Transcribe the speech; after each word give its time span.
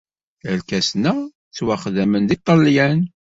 Irkasen-a 0.51 1.13
ttwaxdamen 1.19 2.23
deg 2.25 2.39
Ṭṭalyan. 2.41 2.99